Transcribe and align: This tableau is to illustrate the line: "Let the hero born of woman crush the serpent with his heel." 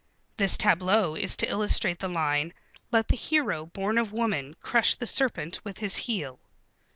This 0.37 0.57
tableau 0.57 1.13
is 1.15 1.35
to 1.37 1.47
illustrate 1.47 1.99
the 1.99 2.07
line: 2.07 2.55
"Let 2.91 3.09
the 3.09 3.15
hero 3.15 3.67
born 3.67 3.99
of 3.99 4.11
woman 4.11 4.55
crush 4.59 4.95
the 4.95 5.05
serpent 5.05 5.63
with 5.63 5.77
his 5.77 5.95
heel." 5.95 6.39